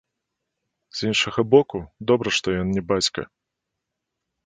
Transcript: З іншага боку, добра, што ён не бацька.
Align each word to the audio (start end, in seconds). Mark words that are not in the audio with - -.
З 0.99 1.09
іншага 1.09 1.45
боку, 1.53 1.77
добра, 2.13 2.29
што 2.41 2.47
ён 2.65 2.75
не 2.81 2.89
бацька. 2.91 3.21